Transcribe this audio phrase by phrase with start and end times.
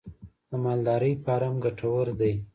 [0.49, 2.33] د مالدارۍ فارم ګټور دی؟